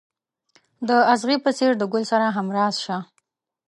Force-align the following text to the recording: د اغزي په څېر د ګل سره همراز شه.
د 0.87 0.89
اغزي 1.13 1.35
په 1.45 1.49
څېر 1.57 1.71
د 1.77 1.83
ګل 1.91 2.03
سره 2.11 2.25
همراز 2.37 2.75
شه. 2.85 2.97